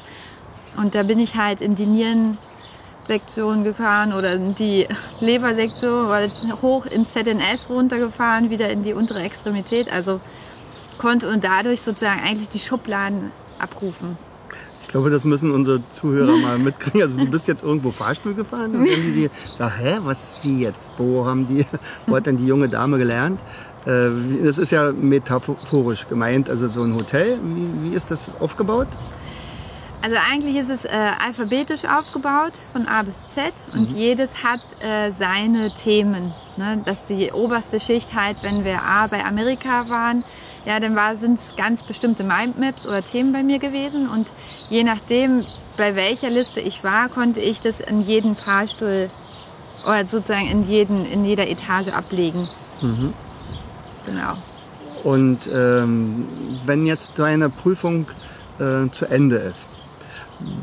Und 0.80 0.96
da 0.96 1.04
bin 1.04 1.20
ich 1.20 1.36
halt 1.36 1.60
in 1.60 1.76
die 1.76 1.86
Nierensektion 1.86 3.64
gefahren 3.66 4.14
oder 4.14 4.34
in 4.34 4.56
die 4.56 4.88
Lebersektion 5.20 6.06
oder 6.06 6.28
hoch 6.62 6.86
ins 6.86 7.12
ZNS 7.12 7.70
runtergefahren, 7.70 8.50
wieder 8.50 8.70
in 8.70 8.84
die 8.84 8.94
untere 8.94 9.20
Extremität. 9.22 9.92
Also 9.92 10.22
konnte 10.98 11.30
und 11.30 11.44
dadurch 11.44 11.82
sozusagen 11.82 12.22
eigentlich 12.22 12.50
die 12.50 12.60
Schubladen 12.60 13.32
abrufen. 13.58 14.18
Ich 14.84 14.88
glaube, 14.88 15.10
das 15.10 15.24
müssen 15.26 15.52
unsere 15.52 15.82
Zuhörer 15.92 16.38
mal 16.38 16.58
mitkriegen. 16.58 17.02
Also 17.02 17.16
du 17.16 17.26
bist 17.28 17.48
jetzt 17.48 17.62
irgendwo 17.62 17.92
Fahrstuhl 17.92 18.34
gefahren 18.34 18.74
und 18.76 18.86
wenn 18.86 19.14
die 19.14 19.30
sagen, 19.58 19.74
hä, 19.78 19.98
was 20.04 20.40
wie 20.44 20.62
jetzt? 20.62 20.92
Wo 20.98 21.26
haben 21.26 21.48
die, 21.48 21.66
wo 22.08 22.16
hat 22.16 22.26
denn 22.26 22.38
die 22.38 22.48
junge 22.48 22.70
Dame 22.70 22.98
gelernt? 22.98 23.40
Äh, 23.86 24.10
Das 24.46 24.58
ist 24.58 24.72
ja 24.72 24.92
metaphorisch 24.92 26.08
gemeint, 26.08 26.50
also 26.50 26.70
so 26.70 26.84
ein 26.84 26.96
Hotel. 26.96 27.38
Wie, 27.44 27.92
wie 27.92 27.96
ist 27.96 28.10
das 28.12 28.32
aufgebaut? 28.40 28.88
Also 30.02 30.16
eigentlich 30.18 30.56
ist 30.56 30.70
es 30.70 30.86
äh, 30.86 30.90
alphabetisch 31.26 31.84
aufgebaut 31.84 32.54
von 32.72 32.88
A 32.88 33.04
bis 33.04 33.18
Z 33.36 33.54
und 33.74 33.92
jedes 33.92 34.44
hat 34.44 34.62
äh, 34.80 35.12
seine 35.12 35.72
Themen. 35.72 36.34
Ne? 36.56 36.82
Dass 36.86 37.06
die 37.06 37.32
oberste 37.34 37.82
Schicht 37.82 38.14
halt, 38.14 38.38
wenn 38.42 38.64
wir 38.64 38.82
A 38.82 39.08
bei 39.08 39.26
Amerika 39.26 39.90
waren, 39.90 40.24
ja, 40.66 40.80
dann 40.80 40.96
sind 41.18 41.40
es 41.40 41.56
ganz 41.58 41.84
bestimmte 41.84 42.24
Mindmaps 42.24 42.88
oder 42.88 43.04
Themen 43.04 43.34
bei 43.34 43.44
mir 43.44 43.60
gewesen 43.60 44.08
und 44.08 44.30
je 44.70 44.84
nachdem, 44.84 45.44
bei 45.76 45.96
welcher 45.96 46.30
Liste 46.30 46.60
ich 46.60 46.84
war, 46.84 47.10
konnte 47.10 47.40
ich 47.40 47.60
das 47.60 47.80
in 47.80 48.02
jeden 48.02 48.36
Fahrstuhl 48.36 49.10
oder 49.86 50.06
sozusagen 50.06 50.48
in, 50.48 50.68
jeden, 50.70 51.10
in 51.10 51.26
jeder 51.26 51.48
Etage 51.48 51.90
ablegen. 51.90 52.48
Genau. 54.06 54.38
Und 55.04 55.50
ähm, 55.54 56.28
wenn 56.66 56.86
jetzt 56.86 57.18
deine 57.18 57.50
Prüfung 57.50 58.08
äh, 58.60 58.90
zu 58.92 59.06
Ende 59.06 59.38
ist, 59.38 59.68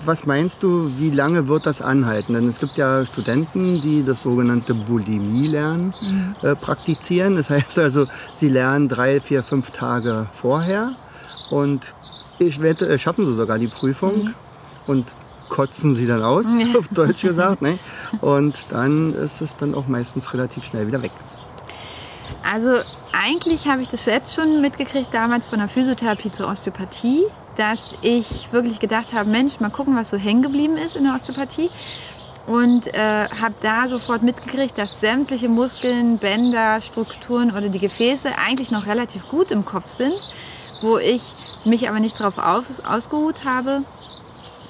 Was 0.05 0.25
meinst 0.25 0.63
du, 0.63 0.91
wie 0.99 1.11
lange 1.11 1.49
wird 1.49 1.67
das 1.67 1.83
anhalten? 1.83 2.33
Denn 2.33 2.49
es 2.49 2.61
gibt 2.61 2.79
ja 2.79 3.05
Studenten, 3.05 3.81
die 3.83 4.03
das 4.05 4.23
sogenannte 4.23 4.75
Bulimie-Lernen 4.75 5.93
äh, 6.43 6.55
praktizieren. 6.55 7.37
Das 7.37 7.51
heißt 7.51 7.79
also, 7.79 8.07
sie 8.33 8.49
lernen 8.49 8.89
drei, 8.89 9.21
vier, 9.21 9.43
fünf 9.43 9.71
Tage 9.73 10.27
vorher 10.33 10.93
und 11.51 11.95
ich 12.39 12.63
wette, 12.63 12.89
äh, 12.89 12.99
schaffen 12.99 13.27
sie 13.27 13.35
sogar 13.35 13.59
die 13.59 13.69
Prüfung 13.69 14.35
und 14.87 15.13
kotzen 15.49 15.95
sie 15.95 16.07
dann 16.07 16.23
aus, 16.23 16.47
auf 16.77 16.89
Deutsch 16.89 17.23
gesagt. 17.23 17.63
Ne? 17.63 17.79
Und 18.21 18.67
dann 18.71 19.15
ist 19.15 19.41
es 19.41 19.57
dann 19.57 19.75
auch 19.75 19.87
meistens 19.87 20.33
relativ 20.35 20.65
schnell 20.65 20.89
wieder 20.89 21.03
weg. 21.03 21.13
Also 22.43 22.79
eigentlich 23.13 23.67
habe 23.67 23.83
ich 23.83 23.89
das 23.89 24.07
jetzt 24.07 24.35
schon 24.35 24.61
mitgekriegt, 24.61 25.13
damals 25.13 25.47
von 25.47 25.59
der 25.59 25.69
Physiotherapie 25.69 26.31
zur 26.31 26.49
Osteopathie, 26.49 27.25
dass 27.57 27.95
ich 28.03 28.53
wirklich 28.53 28.79
gedacht 28.79 29.13
habe, 29.13 29.29
Mensch, 29.31 29.61
mal 29.61 29.71
gucken, 29.71 29.97
was 29.97 30.11
so 30.11 30.17
hängen 30.17 30.43
geblieben 30.43 30.77
ist 30.77 30.97
in 30.97 31.05
der 31.05 31.15
Osteopathie. 31.15 31.71
Und 32.47 32.95
äh, 32.95 33.27
habe 33.41 33.55
da 33.61 33.89
sofort 33.89 34.23
mitgekriegt, 34.23 34.79
dass 34.79 35.01
sämtliche 35.01 35.49
Muskeln, 35.49 36.19
Bänder, 36.19 36.81
Strukturen 36.81 37.51
oder 37.51 37.69
die 37.69 37.81
Gefäße 37.81 38.39
eigentlich 38.39 38.71
noch 38.71 38.87
relativ 38.87 39.29
gut 39.29 39.51
im 39.51 39.65
Kopf 39.65 39.91
sind, 39.91 40.15
wo 40.81 40.99
ich 40.99 41.23
mich 41.65 41.89
aber 41.89 41.99
nicht 41.99 42.21
darauf 42.21 42.39
ausgeruht 42.39 43.45
habe, 43.45 43.83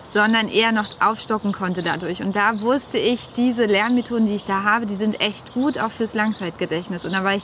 sondern 0.09 0.49
eher 0.49 0.73
noch 0.73 0.87
aufstocken 1.01 1.53
konnte 1.53 1.83
dadurch. 1.83 2.23
Und 2.23 2.35
da 2.35 2.61
wusste 2.63 2.97
ich, 2.97 3.29
diese 3.37 3.67
Lernmethoden, 3.67 4.27
die 4.27 4.35
ich 4.35 4.45
da 4.45 4.63
habe, 4.63 4.87
die 4.87 4.97
sind 4.97 5.21
echt 5.21 5.53
gut 5.53 5.79
auch 5.79 5.91
fürs 5.91 6.15
Langzeitgedächtnis. 6.15 7.05
Und 7.05 7.13
da 7.13 7.25
war 7.25 7.35
ich 7.35 7.43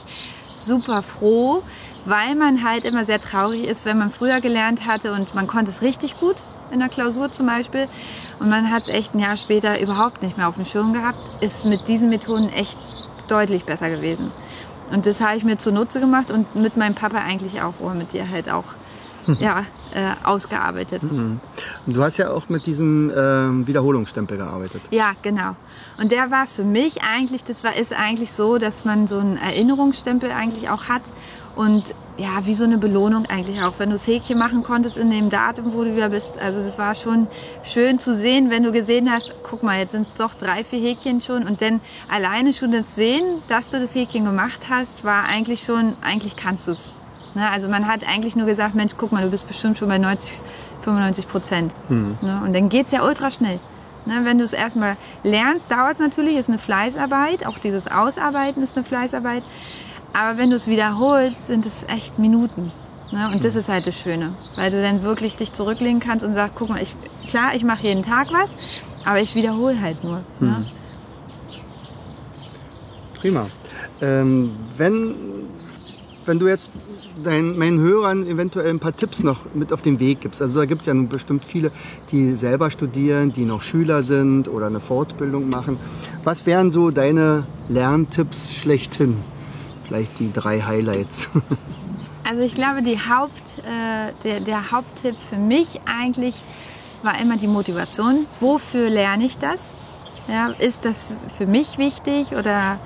super 0.65 1.01
froh, 1.01 1.63
weil 2.05 2.35
man 2.35 2.63
halt 2.63 2.85
immer 2.85 3.05
sehr 3.05 3.21
traurig 3.21 3.65
ist, 3.65 3.85
wenn 3.85 3.97
man 3.97 4.11
früher 4.11 4.41
gelernt 4.41 4.87
hatte 4.87 5.13
und 5.13 5.35
man 5.35 5.47
konnte 5.47 5.71
es 5.71 5.81
richtig 5.81 6.19
gut 6.19 6.37
in 6.71 6.79
der 6.79 6.89
Klausur 6.89 7.31
zum 7.31 7.45
Beispiel 7.45 7.87
und 8.39 8.49
man 8.49 8.71
hat 8.71 8.83
es 8.83 8.87
echt 8.89 9.13
ein 9.13 9.19
Jahr 9.19 9.37
später 9.37 9.79
überhaupt 9.79 10.21
nicht 10.23 10.37
mehr 10.37 10.47
auf 10.47 10.55
dem 10.55 10.65
Schirm 10.65 10.93
gehabt, 10.93 11.19
ist 11.41 11.65
mit 11.65 11.87
diesen 11.87 12.09
Methoden 12.09 12.49
echt 12.49 12.77
deutlich 13.27 13.65
besser 13.65 13.89
gewesen. 13.89 14.31
Und 14.91 15.05
das 15.05 15.21
habe 15.21 15.37
ich 15.37 15.43
mir 15.43 15.57
zunutze 15.57 15.99
gemacht 15.99 16.29
und 16.29 16.55
mit 16.55 16.77
meinem 16.77 16.95
Papa 16.95 17.19
eigentlich 17.19 17.61
auch, 17.61 17.73
oder 17.79 17.93
mit 17.93 18.13
dir 18.13 18.29
halt 18.29 18.49
auch 18.49 18.65
ja, 19.39 19.65
äh, 19.93 20.13
ausgearbeitet. 20.23 21.03
Mhm. 21.03 21.39
Und 21.85 21.95
du 21.95 22.03
hast 22.03 22.17
ja 22.17 22.31
auch 22.31 22.49
mit 22.49 22.65
diesem 22.65 23.09
äh, 23.09 23.67
Wiederholungsstempel 23.67 24.37
gearbeitet. 24.37 24.81
Ja, 24.91 25.13
genau. 25.21 25.55
Und 26.01 26.11
der 26.11 26.31
war 26.31 26.47
für 26.47 26.63
mich 26.63 27.01
eigentlich, 27.03 27.43
das 27.43 27.63
war, 27.63 27.75
ist 27.75 27.93
eigentlich 27.93 28.31
so, 28.31 28.57
dass 28.57 28.85
man 28.85 29.07
so 29.07 29.19
einen 29.19 29.37
Erinnerungsstempel 29.37 30.31
eigentlich 30.31 30.69
auch 30.69 30.85
hat 30.85 31.03
und 31.55 31.93
ja, 32.17 32.45
wie 32.45 32.53
so 32.53 32.63
eine 32.63 32.77
Belohnung 32.77 33.25
eigentlich 33.25 33.61
auch, 33.63 33.73
wenn 33.79 33.89
du 33.89 33.95
das 33.95 34.05
Häkchen 34.05 34.37
machen 34.37 34.63
konntest 34.63 34.97
in 34.97 35.09
dem 35.09 35.29
Datum, 35.29 35.73
wo 35.73 35.83
du 35.83 35.95
wieder 35.95 36.09
bist. 36.09 36.37
Also 36.39 36.63
das 36.63 36.77
war 36.77 36.93
schon 36.95 37.27
schön 37.63 37.99
zu 37.99 38.13
sehen, 38.13 38.49
wenn 38.49 38.63
du 38.63 38.71
gesehen 38.71 39.11
hast, 39.11 39.33
guck 39.43 39.63
mal, 39.63 39.79
jetzt 39.79 39.91
sind 39.91 40.07
es 40.07 40.13
doch 40.13 40.33
drei, 40.33 40.63
vier 40.63 40.79
Häkchen 40.79 41.21
schon 41.21 41.47
und 41.47 41.61
dann 41.61 41.81
alleine 42.09 42.53
schon 42.53 42.71
das 42.71 42.95
Sehen, 42.95 43.41
dass 43.47 43.69
du 43.69 43.79
das 43.79 43.95
Häkchen 43.95 44.25
gemacht 44.25 44.67
hast, 44.69 45.03
war 45.03 45.25
eigentlich 45.25 45.63
schon, 45.63 45.93
eigentlich 46.01 46.35
kannst 46.35 46.67
du 46.67 46.71
es. 46.71 46.91
Ne? 47.35 47.49
Also 47.49 47.67
man 47.67 47.87
hat 47.87 48.01
eigentlich 48.07 48.35
nur 48.35 48.45
gesagt, 48.45 48.75
Mensch, 48.75 48.93
guck 48.97 49.11
mal, 49.11 49.23
du 49.23 49.29
bist 49.29 49.47
bestimmt 49.47 49.77
schon 49.77 49.89
bei 49.89 49.97
90, 49.97 50.33
95 50.83 51.27
Prozent. 51.27 51.73
Mhm. 51.89 52.17
Ne? 52.21 52.41
Und 52.45 52.53
dann 52.53 52.69
geht 52.69 52.87
es 52.87 52.91
ja 52.91 53.03
ultra 53.03 53.31
schnell. 53.31 53.59
Ne? 54.05 54.21
Wenn 54.23 54.37
du 54.37 54.43
es 54.43 54.53
erstmal 54.53 54.97
lernst, 55.23 55.71
dauert 55.71 55.93
es 55.93 55.99
natürlich, 55.99 56.35
ist 56.35 56.49
eine 56.49 56.59
Fleißarbeit. 56.59 57.45
Auch 57.45 57.57
dieses 57.57 57.87
Ausarbeiten 57.87 58.61
ist 58.63 58.75
eine 58.75 58.85
Fleißarbeit. 58.85 59.43
Aber 60.13 60.37
wenn 60.37 60.49
du 60.49 60.55
es 60.55 60.67
wiederholst, 60.67 61.47
sind 61.47 61.65
es 61.65 61.83
echt 61.87 62.19
Minuten. 62.19 62.71
Ne? 63.11 63.29
Und 63.31 63.43
das 63.43 63.55
ist 63.55 63.69
halt 63.69 63.87
das 63.87 63.95
Schöne, 63.95 64.35
weil 64.55 64.71
du 64.71 64.81
dann 64.81 65.03
wirklich 65.03 65.35
dich 65.35 65.53
zurücklegen 65.53 65.99
kannst 65.99 66.25
und 66.25 66.33
sagst, 66.33 66.55
guck 66.55 66.69
mal, 66.69 66.81
ich, 66.81 66.95
klar, 67.27 67.55
ich 67.55 67.63
mache 67.63 67.83
jeden 67.83 68.03
Tag 68.03 68.31
was, 68.31 68.49
aber 69.05 69.19
ich 69.19 69.35
wiederhole 69.35 69.79
halt 69.79 70.03
nur. 70.03 70.25
Ne? 70.39 70.49
Mhm. 70.49 70.65
Prima. 73.19 73.47
Ähm, 74.01 74.55
wenn, 74.77 75.15
wenn 76.25 76.39
du 76.39 76.47
jetzt 76.47 76.71
deinen, 77.23 77.57
meinen 77.57 77.79
Hörern 77.79 78.25
eventuell 78.25 78.69
ein 78.69 78.79
paar 78.79 78.95
Tipps 78.95 79.23
noch 79.23 79.41
mit 79.53 79.71
auf 79.73 79.81
den 79.81 79.99
Weg 79.99 80.21
gibst. 80.21 80.41
Also 80.41 80.59
da 80.59 80.65
gibt 80.65 80.81
es 80.81 80.87
ja 80.87 80.93
nun 80.93 81.09
bestimmt 81.09 81.45
viele, 81.45 81.71
die 82.11 82.35
selber 82.35 82.71
studieren, 82.71 83.33
die 83.33 83.45
noch 83.45 83.61
Schüler 83.61 84.03
sind 84.03 84.47
oder 84.47 84.67
eine 84.67 84.79
Fortbildung 84.79 85.49
machen. 85.49 85.77
Was 86.23 86.45
wären 86.45 86.71
so 86.71 86.89
deine 86.91 87.45
Lerntipps 87.69 88.55
schlechthin? 88.55 89.17
Vielleicht 89.85 90.19
die 90.19 90.31
drei 90.31 90.61
Highlights. 90.61 91.29
Also 92.25 92.41
ich 92.41 92.55
glaube, 92.55 92.79
Haupt, 92.81 93.57
äh, 93.65 94.13
der, 94.23 94.39
der 94.39 94.71
Haupttipp 94.71 95.17
für 95.29 95.35
mich 95.35 95.81
eigentlich 95.85 96.35
war 97.01 97.19
immer 97.19 97.35
die 97.35 97.47
Motivation. 97.47 98.25
Wofür 98.39 98.89
lerne 98.89 99.25
ich 99.25 99.37
das? 99.39 99.59
Ja, 100.29 100.51
ist 100.57 100.85
das 100.85 101.11
für 101.37 101.45
mich 101.45 101.77
wichtig 101.77 102.33
oder 102.33 102.79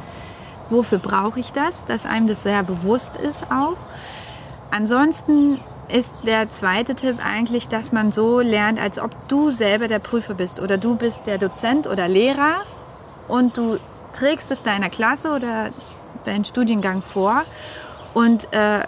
wofür 0.69 0.97
brauche 0.97 1.39
ich 1.39 1.53
das? 1.53 1.85
Dass 1.85 2.05
einem 2.05 2.27
das 2.27 2.41
sehr 2.41 2.63
bewusst 2.63 3.15
ist 3.17 3.43
auch. 3.51 3.77
Ansonsten 4.71 5.59
ist 5.89 6.13
der 6.25 6.49
zweite 6.49 6.95
Tipp 6.95 7.17
eigentlich, 7.23 7.67
dass 7.67 7.91
man 7.91 8.11
so 8.11 8.39
lernt, 8.41 8.79
als 8.79 8.99
ob 8.99 9.11
du 9.29 9.51
selber 9.51 9.87
der 9.87 9.99
Prüfer 9.99 10.33
bist 10.33 10.59
oder 10.59 10.77
du 10.77 10.95
bist 10.95 11.25
der 11.25 11.37
Dozent 11.37 11.87
oder 11.87 12.07
Lehrer 12.07 12.61
und 13.27 13.57
du 13.57 13.77
trägst 14.13 14.51
es 14.51 14.61
deiner 14.61 14.89
Klasse 14.89 15.31
oder 15.31 15.71
deinen 16.25 16.43
Studiengang 16.43 17.01
vor 17.01 17.45
und 18.13 18.51
äh, 18.53 18.81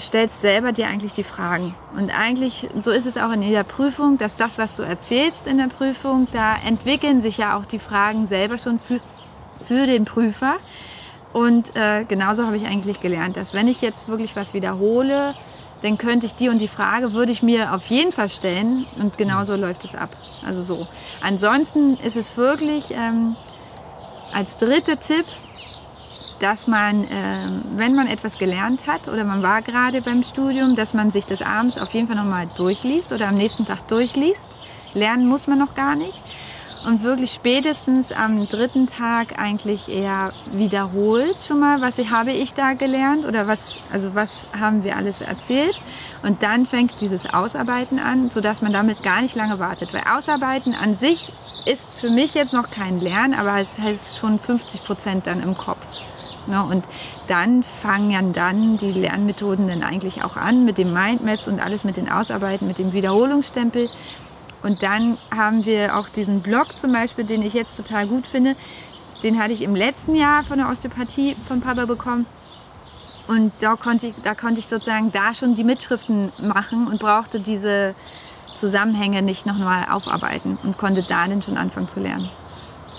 stellst 0.00 0.40
selber 0.40 0.72
dir 0.72 0.86
eigentlich 0.86 1.12
die 1.12 1.24
Fragen. 1.24 1.74
Und 1.96 2.16
eigentlich, 2.16 2.68
so 2.80 2.90
ist 2.90 3.06
es 3.06 3.16
auch 3.16 3.32
in 3.32 3.42
jeder 3.42 3.64
Prüfung, 3.64 4.16
dass 4.16 4.36
das, 4.36 4.58
was 4.58 4.76
du 4.76 4.82
erzählst 4.82 5.46
in 5.46 5.58
der 5.58 5.66
Prüfung, 5.66 6.28
da 6.32 6.54
entwickeln 6.66 7.20
sich 7.20 7.38
ja 7.38 7.56
auch 7.58 7.66
die 7.66 7.78
Fragen 7.78 8.26
selber 8.26 8.58
schon 8.58 8.78
für, 8.78 9.00
für 9.66 9.86
den 9.86 10.04
Prüfer. 10.04 10.56
Und 11.32 11.76
äh, 11.76 12.04
genauso 12.04 12.46
habe 12.46 12.56
ich 12.56 12.66
eigentlich 12.66 13.00
gelernt, 13.00 13.36
dass 13.36 13.52
wenn 13.52 13.68
ich 13.68 13.80
jetzt 13.80 14.08
wirklich 14.08 14.34
was 14.34 14.54
wiederhole, 14.54 15.34
dann 15.82 15.98
könnte 15.98 16.26
ich 16.26 16.34
die 16.34 16.48
und 16.48 16.58
die 16.58 16.68
Frage, 16.68 17.12
würde 17.12 17.30
ich 17.32 17.42
mir 17.42 17.74
auf 17.74 17.86
jeden 17.86 18.12
Fall 18.12 18.28
stellen 18.28 18.86
und 18.98 19.16
genauso 19.18 19.54
läuft 19.54 19.84
es 19.84 19.94
ab. 19.94 20.10
Also 20.44 20.62
so. 20.62 20.88
Ansonsten 21.20 21.96
ist 21.98 22.16
es 22.16 22.36
wirklich 22.36 22.90
ähm, 22.90 23.36
als 24.32 24.56
dritter 24.56 24.98
Tipp, 24.98 25.26
dass 26.40 26.66
man, 26.66 27.06
ähm, 27.10 27.62
wenn 27.76 27.94
man 27.94 28.06
etwas 28.06 28.38
gelernt 28.38 28.86
hat 28.86 29.08
oder 29.08 29.24
man 29.24 29.42
war 29.42 29.62
gerade 29.62 30.02
beim 30.02 30.22
Studium, 30.22 30.74
dass 30.74 30.94
man 30.94 31.10
sich 31.10 31.26
das 31.26 31.42
abends 31.42 31.78
auf 31.78 31.92
jeden 31.94 32.06
Fall 32.06 32.16
nochmal 32.16 32.48
durchliest 32.56 33.12
oder 33.12 33.28
am 33.28 33.36
nächsten 33.36 33.66
Tag 33.66 33.86
durchliest. 33.88 34.46
Lernen 34.94 35.26
muss 35.26 35.46
man 35.46 35.58
noch 35.58 35.74
gar 35.74 35.94
nicht 35.94 36.22
und 36.86 37.02
wirklich 37.02 37.32
spätestens 37.32 38.12
am 38.12 38.46
dritten 38.46 38.86
Tag 38.86 39.38
eigentlich 39.38 39.88
eher 39.88 40.32
wiederholt 40.52 41.36
schon 41.46 41.60
mal, 41.60 41.80
was 41.80 41.98
habe 42.10 42.32
ich 42.32 42.54
da 42.54 42.74
gelernt 42.74 43.24
oder 43.24 43.46
was, 43.46 43.76
also 43.92 44.14
was 44.14 44.30
haben 44.58 44.84
wir 44.84 44.96
alles 44.96 45.20
erzählt. 45.20 45.80
Und 46.22 46.42
dann 46.42 46.66
fängt 46.66 47.00
dieses 47.00 47.32
Ausarbeiten 47.32 47.98
an, 47.98 48.30
sodass 48.30 48.62
man 48.62 48.72
damit 48.72 49.02
gar 49.02 49.22
nicht 49.22 49.34
lange 49.34 49.58
wartet. 49.58 49.92
Weil 49.92 50.02
Ausarbeiten 50.10 50.74
an 50.74 50.96
sich 50.96 51.32
ist 51.66 51.84
für 52.00 52.10
mich 52.10 52.34
jetzt 52.34 52.52
noch 52.52 52.70
kein 52.70 53.00
Lernen, 53.00 53.34
aber 53.34 53.58
es 53.60 53.70
ist 53.92 54.18
schon 54.18 54.38
50 54.38 54.84
Prozent 54.84 55.26
dann 55.26 55.40
im 55.40 55.56
Kopf. 55.56 55.84
Ne? 56.46 56.62
Und 56.64 56.84
dann 57.26 57.62
fangen 57.62 58.10
ja 58.10 58.22
dann 58.22 58.78
die 58.78 58.92
Lernmethoden 58.92 59.68
dann 59.68 59.82
eigentlich 59.82 60.24
auch 60.24 60.36
an 60.36 60.64
mit 60.64 60.78
den 60.78 60.92
Mindmaps 60.92 61.46
und 61.46 61.60
alles 61.60 61.84
mit 61.84 61.96
den 61.96 62.10
Ausarbeiten, 62.10 62.66
mit 62.66 62.78
dem 62.78 62.92
Wiederholungsstempel. 62.92 63.88
Und 64.62 64.82
dann 64.82 65.18
haben 65.34 65.64
wir 65.64 65.96
auch 65.96 66.08
diesen 66.08 66.42
Blog 66.42 66.78
zum 66.78 66.92
Beispiel, 66.92 67.24
den 67.24 67.42
ich 67.42 67.54
jetzt 67.54 67.76
total 67.76 68.06
gut 68.06 68.26
finde. 68.26 68.56
Den 69.22 69.40
hatte 69.40 69.52
ich 69.52 69.62
im 69.62 69.74
letzten 69.74 70.14
Jahr 70.14 70.44
von 70.44 70.58
der 70.58 70.68
Osteopathie 70.68 71.36
von 71.46 71.60
Papa 71.60 71.84
bekommen. 71.84 72.26
Und 73.28 73.52
da 73.60 73.76
konnte 73.76 74.06
ich, 74.08 74.14
da 74.22 74.34
konnte 74.34 74.60
ich 74.60 74.66
sozusagen 74.66 75.12
da 75.12 75.34
schon 75.34 75.54
die 75.54 75.64
Mitschriften 75.64 76.32
machen 76.38 76.86
und 76.86 76.98
brauchte 76.98 77.40
diese 77.40 77.94
Zusammenhänge 78.54 79.22
nicht 79.22 79.46
nochmal 79.46 79.86
aufarbeiten 79.90 80.58
und 80.62 80.78
konnte 80.78 81.04
da 81.06 81.28
dann 81.28 81.42
schon 81.42 81.58
anfangen 81.58 81.88
zu 81.88 82.00
lernen. 82.00 82.30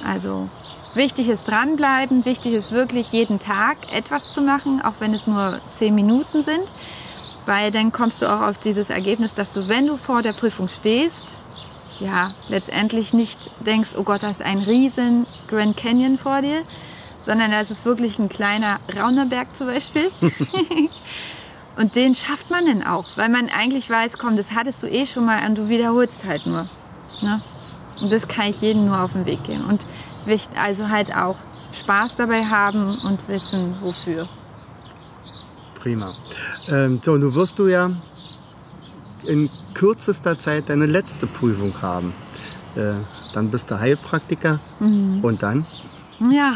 Also 0.06 0.48
wichtig 0.94 1.30
ist 1.30 1.48
dranbleiben, 1.48 2.26
wichtig 2.26 2.54
ist 2.54 2.72
wirklich 2.72 3.12
jeden 3.12 3.40
Tag 3.40 3.78
etwas 3.92 4.32
zu 4.32 4.42
machen, 4.42 4.82
auch 4.82 4.96
wenn 5.00 5.14
es 5.14 5.28
nur 5.28 5.60
zehn 5.72 5.96
Minuten 5.96 6.44
sind, 6.44 6.64
weil 7.46 7.72
dann 7.72 7.92
kommst 7.92 8.22
du 8.22 8.28
auch 8.28 8.42
auf 8.42 8.60
dieses 8.60 8.90
Ergebnis, 8.90 9.34
dass 9.34 9.52
du, 9.52 9.68
wenn 9.68 9.88
du 9.88 9.98
vor 9.98 10.22
der 10.22 10.34
Prüfung 10.34 10.70
stehst, 10.70 11.24
ja, 12.00 12.34
letztendlich 12.48 13.14
nicht 13.14 13.52
denkst, 13.60 13.92
oh 13.98 14.04
Gott, 14.04 14.24
da 14.24 14.30
ist 14.30 14.42
ein 14.42 14.60
riesen 14.60 15.28
Grand 15.48 15.76
Canyon 15.78 16.18
vor 16.18 16.42
dir, 16.42 16.64
sondern 17.20 17.52
da 17.52 17.60
ist 17.60 17.72
es 17.72 17.86
wirklich 17.86 18.20
ein 18.20 18.30
kleiner 18.30 18.80
Raunerberg 18.98 19.56
zum 19.56 19.68
Beispiel. 19.68 20.10
und 21.78 21.96
den 21.96 22.16
schafft 22.16 22.50
man 22.50 22.66
dann 22.66 22.84
auch, 22.84 23.18
weil 23.18 23.30
man 23.30 23.50
eigentlich 23.50 23.90
weiß, 23.90 24.18
komm, 24.18 24.38
das 24.38 24.52
hattest 24.52 24.82
du 24.84 24.88
eh 24.88 25.06
schon 25.06 25.26
mal 25.26 25.46
und 25.46 25.58
du 25.58 25.70
wiederholst 25.70 26.26
halt 26.26 26.46
nur. 26.46 26.70
Ne? 27.22 27.42
Und 28.02 28.12
das 28.12 28.28
kann 28.28 28.50
ich 28.50 28.62
jedem 28.62 28.86
nur 28.86 29.02
auf 29.02 29.12
den 29.12 29.26
Weg 29.26 29.44
geben. 29.44 29.66
Und 29.66 29.86
also 30.56 30.90
halt 30.90 31.16
auch 31.16 31.36
Spaß 31.74 32.16
dabei 32.16 32.46
haben 32.46 32.88
und 33.06 33.28
wissen, 33.28 33.76
wofür. 33.82 34.30
Prima. 35.76 36.14
Ähm, 36.68 37.02
so, 37.04 37.18
du 37.18 37.34
wirst 37.36 37.60
du 37.60 37.68
ja 37.68 37.92
in 39.24 39.50
kürzester 39.74 40.38
Zeit 40.38 40.70
deine 40.70 40.86
letzte 40.86 41.28
Prüfung 41.28 41.74
haben. 41.82 42.14
äh, 42.76 42.94
dann 43.34 43.50
bist 43.52 43.72
du 43.72 43.80
Heilpraktiker. 43.80 44.60
Und 45.22 45.44
dann? 45.44 45.66
Ja. 46.20 46.54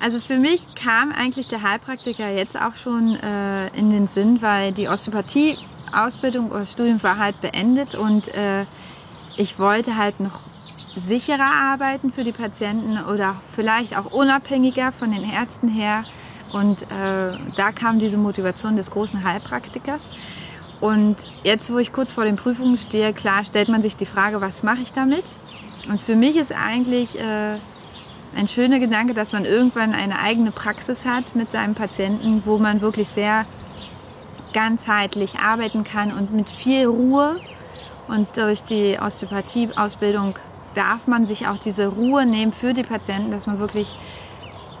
Also 0.00 0.20
für 0.20 0.36
mich 0.36 0.62
kam 0.74 1.12
eigentlich 1.12 1.48
der 1.48 1.62
Heilpraktiker 1.62 2.28
jetzt 2.30 2.60
auch 2.60 2.74
schon 2.74 3.16
äh, 3.16 3.68
in 3.68 3.88
den 3.88 4.06
Sinn, 4.06 4.42
weil 4.42 4.72
die 4.72 4.88
Osteopathie-Ausbildung 4.88 6.50
oder 6.50 6.66
Studium 6.66 7.02
war 7.02 7.18
halt 7.18 7.40
beendet 7.40 7.94
und 7.94 8.28
äh, 8.28 8.66
ich 9.36 9.58
wollte 9.58 9.96
halt 9.96 10.20
noch 10.20 10.40
sicherer 10.96 11.50
arbeiten 11.72 12.12
für 12.12 12.22
die 12.22 12.32
Patienten 12.32 12.98
oder 13.02 13.36
vielleicht 13.50 13.96
auch 13.96 14.12
unabhängiger 14.12 14.92
von 14.92 15.10
den 15.10 15.24
Ärzten 15.24 15.68
her. 15.68 16.04
Und 16.52 16.82
äh, 16.82 17.36
da 17.56 17.72
kam 17.72 17.98
diese 17.98 18.16
Motivation 18.16 18.76
des 18.76 18.90
großen 18.90 19.24
Heilpraktikers. 19.24 20.02
Und 20.84 21.16
jetzt, 21.44 21.72
wo 21.72 21.78
ich 21.78 21.94
kurz 21.94 22.10
vor 22.10 22.26
den 22.26 22.36
Prüfungen 22.36 22.76
stehe, 22.76 23.14
klar 23.14 23.42
stellt 23.46 23.70
man 23.70 23.80
sich 23.80 23.96
die 23.96 24.04
Frage, 24.04 24.42
was 24.42 24.62
mache 24.62 24.82
ich 24.82 24.92
damit? 24.92 25.24
Und 25.88 25.98
für 25.98 26.14
mich 26.14 26.36
ist 26.36 26.52
eigentlich 26.52 27.18
äh, 27.18 27.54
ein 28.36 28.48
schöner 28.48 28.78
Gedanke, 28.80 29.14
dass 29.14 29.32
man 29.32 29.46
irgendwann 29.46 29.94
eine 29.94 30.18
eigene 30.18 30.50
Praxis 30.50 31.06
hat 31.06 31.34
mit 31.34 31.50
seinem 31.50 31.74
Patienten, 31.74 32.42
wo 32.44 32.58
man 32.58 32.82
wirklich 32.82 33.08
sehr 33.08 33.46
ganzheitlich 34.52 35.38
arbeiten 35.38 35.84
kann 35.84 36.12
und 36.12 36.34
mit 36.34 36.50
viel 36.50 36.84
Ruhe. 36.84 37.40
Und 38.06 38.36
durch 38.36 38.62
die 38.62 38.98
Osteopathie-Ausbildung 39.00 40.34
darf 40.74 41.06
man 41.06 41.24
sich 41.24 41.48
auch 41.48 41.56
diese 41.56 41.86
Ruhe 41.86 42.26
nehmen 42.26 42.52
für 42.52 42.74
die 42.74 42.82
Patienten, 42.82 43.30
dass 43.30 43.46
man 43.46 43.58
wirklich 43.58 43.98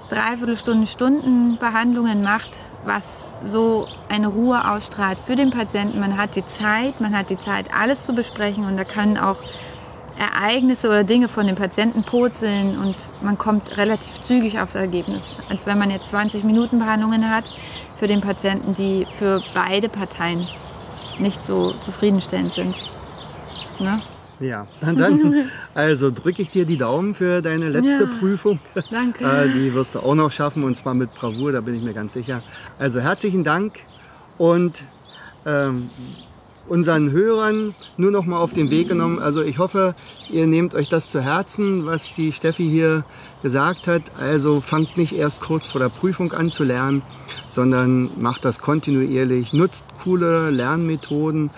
dreiviertel 0.08 0.56
Stunden, 0.86 1.56
Behandlungen 1.58 2.22
macht, 2.22 2.50
was 2.84 3.28
so 3.44 3.88
eine 4.08 4.28
Ruhe 4.28 4.70
ausstrahlt 4.70 5.18
für 5.18 5.36
den 5.36 5.50
Patienten. 5.50 6.00
Man 6.00 6.16
hat 6.18 6.36
die 6.36 6.46
Zeit, 6.46 7.00
man 7.00 7.16
hat 7.16 7.30
die 7.30 7.38
Zeit, 7.38 7.74
alles 7.74 8.04
zu 8.04 8.14
besprechen 8.14 8.66
und 8.66 8.76
da 8.76 8.84
können 8.84 9.16
auch 9.16 9.38
Ereignisse 10.18 10.88
oder 10.88 11.02
Dinge 11.02 11.28
von 11.28 11.46
den 11.46 11.56
Patienten 11.56 12.04
purzeln 12.04 12.78
und 12.78 12.94
man 13.20 13.36
kommt 13.36 13.76
relativ 13.76 14.20
zügig 14.20 14.60
aufs 14.60 14.74
Ergebnis. 14.74 15.28
Als 15.48 15.66
wenn 15.66 15.78
man 15.78 15.90
jetzt 15.90 16.10
20 16.10 16.44
Minuten 16.44 16.78
Behandlungen 16.78 17.28
hat 17.30 17.44
für 17.96 18.06
den 18.06 18.20
Patienten, 18.20 18.74
die 18.74 19.06
für 19.10 19.42
beide 19.54 19.88
Parteien 19.88 20.46
nicht 21.18 21.44
so 21.44 21.72
zufriedenstellend 21.72 22.52
sind. 22.52 22.78
Ne? 23.80 24.02
Ja, 24.40 24.66
dann 24.80 25.46
also 25.74 26.10
drücke 26.10 26.42
ich 26.42 26.50
dir 26.50 26.64
die 26.64 26.76
Daumen 26.76 27.14
für 27.14 27.40
deine 27.42 27.68
letzte 27.68 28.04
Ja, 28.04 28.18
Prüfung. 28.18 28.58
danke. 28.90 29.24
Äh, 29.24 29.48
die 29.52 29.74
wirst 29.74 29.94
du 29.94 30.00
auch 30.00 30.14
noch 30.14 30.30
schaffen 30.30 30.64
und 30.64 30.76
zwar 30.76 30.94
mit 30.94 31.14
Bravour, 31.14 31.52
da 31.52 31.60
bin 31.60 31.74
ich 31.74 31.82
mir 31.82 31.94
ganz 31.94 32.12
sicher. 32.12 32.42
Also 32.78 33.00
herzlichen 33.00 33.44
Dank 33.44 33.78
und 34.38 34.82
ähm, 35.46 35.88
unseren 36.68 37.10
Hörern 37.10 37.74
nur 37.96 38.10
noch 38.10 38.24
mal 38.24 38.38
auf 38.38 38.52
den 38.52 38.70
Weg 38.70 38.88
genommen. 38.88 39.18
Also 39.18 39.42
ich 39.42 39.58
hoffe, 39.58 39.94
ihr 40.30 40.46
nehmt 40.46 40.74
euch 40.74 40.88
das 40.88 41.10
zu 41.10 41.20
Herzen, 41.20 41.84
was 41.86 42.14
die 42.14 42.32
Steffi 42.32 42.64
hier 42.64 43.04
gesagt 43.42 43.86
hat. 43.86 44.02
Also 44.18 44.60
fangt 44.60 44.96
nicht 44.96 45.12
erst 45.14 45.42
kurz 45.42 45.66
vor 45.66 45.80
der 45.80 45.90
Prüfung 45.90 46.32
an 46.32 46.50
zu 46.50 46.64
lernen, 46.64 47.02
sondern 47.48 48.10
macht 48.20 48.44
das 48.44 48.60
kontinuierlich, 48.60 49.52
nutzt 49.52 49.84
coole 50.02 50.50
Lernmethoden. 50.50 51.50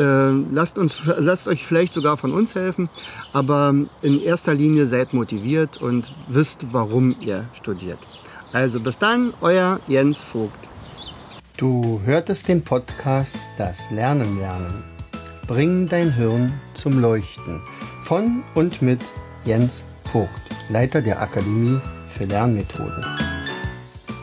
Äh, 0.00 0.30
lasst, 0.50 0.78
uns, 0.78 1.02
lasst 1.04 1.46
euch 1.46 1.66
vielleicht 1.66 1.92
sogar 1.92 2.16
von 2.16 2.32
uns 2.32 2.54
helfen, 2.54 2.88
aber 3.34 3.74
in 4.00 4.22
erster 4.22 4.54
Linie 4.54 4.86
seid 4.86 5.12
motiviert 5.12 5.76
und 5.76 6.10
wisst, 6.26 6.72
warum 6.72 7.14
ihr 7.20 7.44
studiert. 7.52 7.98
Also 8.52 8.80
bis 8.80 8.96
dann, 8.96 9.34
euer 9.42 9.78
Jens 9.88 10.22
Vogt. 10.22 10.68
Du 11.58 12.00
hörtest 12.06 12.48
den 12.48 12.62
Podcast 12.62 13.36
Das 13.58 13.90
Lernen 13.90 14.38
lernen. 14.38 14.82
Bring 15.46 15.86
dein 15.86 16.14
Hirn 16.14 16.54
zum 16.72 16.98
Leuchten. 16.98 17.60
Von 18.02 18.42
und 18.54 18.80
mit 18.80 19.00
Jens 19.44 19.84
Vogt, 20.10 20.30
Leiter 20.70 21.02
der 21.02 21.20
Akademie 21.20 21.78
für 22.06 22.24
Lernmethoden. 22.24 23.04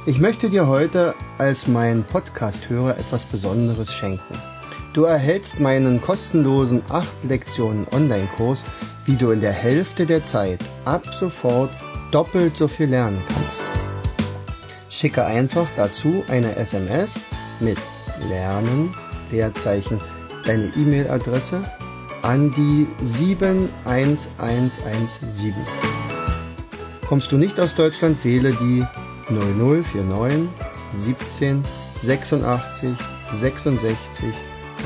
Ich 0.07 0.19
möchte 0.19 0.49
dir 0.49 0.65
heute 0.65 1.13
als 1.37 1.67
mein 1.67 2.03
Podcast-Hörer 2.03 2.97
etwas 2.97 3.25
Besonderes 3.25 3.93
schenken. 3.93 4.46
Du 4.97 5.03
erhältst 5.03 5.59
meinen 5.59 6.01
kostenlosen 6.01 6.81
8 6.89 7.07
Lektionen 7.29 7.85
Online-Kurs, 7.91 8.65
wie 9.05 9.15
du 9.15 9.29
in 9.29 9.41
der 9.41 9.51
Hälfte 9.51 10.07
der 10.07 10.23
Zeit 10.23 10.57
ab 10.85 11.03
sofort 11.13 11.69
doppelt 12.09 12.57
so 12.57 12.67
viel 12.67 12.89
lernen 12.89 13.21
kannst. 13.27 13.61
Schicke 14.89 15.23
einfach 15.23 15.67
dazu 15.75 16.23
eine 16.29 16.55
SMS 16.55 17.19
mit 17.59 17.77
Lernen, 18.27 18.91
Leerzeichen, 19.31 20.01
deine 20.47 20.71
E-Mail-Adresse 20.75 21.61
an 22.23 22.51
die 22.57 22.87
71117. 23.05 25.53
Kommst 27.07 27.31
du 27.31 27.37
nicht 27.37 27.59
aus 27.59 27.75
Deutschland, 27.75 28.25
wähle 28.25 28.51
die 28.53 28.83
0049 29.29 30.49
17 30.91 31.63
86 32.01 32.95
66 33.31 34.33